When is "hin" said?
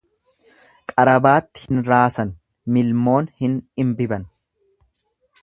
1.67-1.83, 3.45-3.61